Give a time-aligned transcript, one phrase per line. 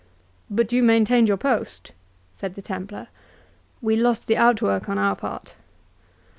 [0.49, 1.91] "But you maintained your post?"
[2.33, 3.09] said the Templar.
[3.83, 5.53] "We lost the outwork on our part."